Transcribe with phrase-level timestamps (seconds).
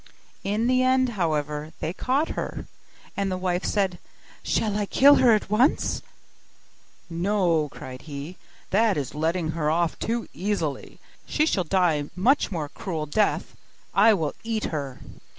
[0.43, 2.65] In the end, however, they caught her:
[3.15, 3.99] and the wife said,
[4.41, 6.01] 'Shall I kill her at once?'
[7.07, 8.35] 'No,' cried he,
[8.71, 13.55] 'that is letting her off too easily: she shall die a much more cruel death;
[13.93, 15.01] I will eat her.